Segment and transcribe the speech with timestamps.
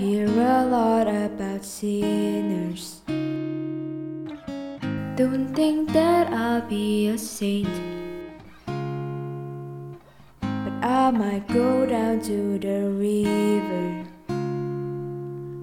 [0.00, 3.02] hear a lot about sinners.
[5.14, 7.68] Don't think that I'll be a saint.
[10.40, 14.06] But I might go down to the river.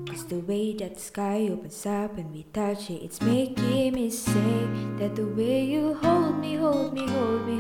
[0.06, 4.12] Cause the way that the sky opens up and we touch it, it's making me
[4.12, 4.68] say
[5.00, 7.57] that the way you hold me, hold me, hold me, hold me,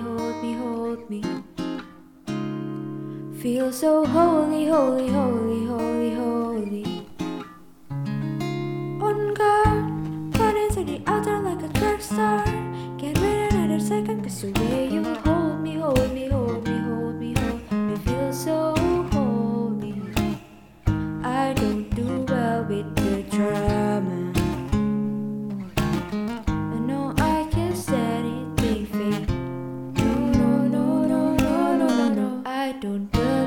[3.47, 6.83] Feel so holy, holy, holy, holy, holy.
[8.99, 12.43] On God, running to the altar like a track star.
[12.97, 14.51] Can't wait another second, cause the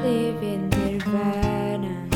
[0.03, 2.09] don't in nirvana.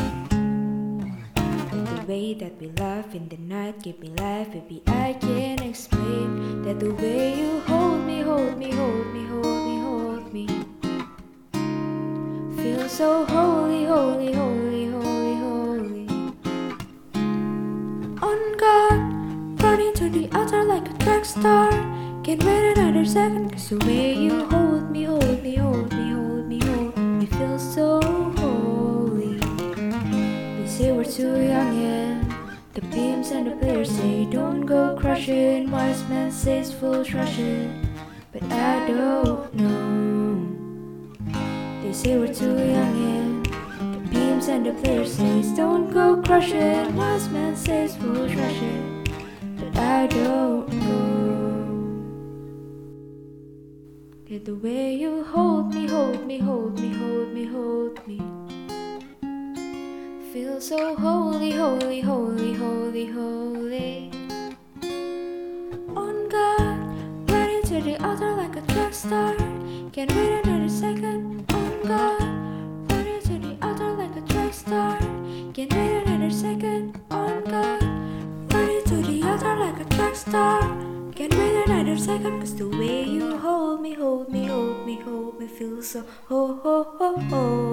[1.35, 4.83] But the way that we laugh in the night give me life, baby.
[4.87, 9.79] I can't explain that the way you hold me, hold me, hold me, hold me,
[9.81, 10.47] hold me.
[12.57, 16.07] Feel so holy, holy, holy, holy, holy.
[18.23, 21.71] On God, running to the altar like a track star.
[22.23, 24.44] Can't wait another second, cause the way you
[34.05, 35.71] say don't go crushing.
[35.71, 37.69] Wise man says fools rushing,
[38.33, 40.21] but I don't know.
[41.83, 43.29] They say we're too young, yeah.
[43.95, 46.95] The beams and the players says don't go crushing.
[46.97, 48.85] Wise man says fools rushing,
[49.59, 51.05] but I don't know.
[54.27, 58.19] Get the way you hold me, hold me, hold me, hold me, hold me.
[60.33, 63.64] Feel so holy, holy, holy, holy, holy.
[67.75, 69.35] To the altar like a track star.
[69.93, 71.45] Can't wait another second.
[71.53, 72.23] On God,
[72.89, 74.97] running to the altar like a track star.
[75.55, 77.01] Can't wait another second.
[77.11, 77.83] On God,
[78.55, 80.61] running to the altar like a track star.
[81.17, 85.41] Can't wait another second, cause the way you hold me, hold me, hold me, hold
[85.41, 87.64] me, feel so ho ho ho holy.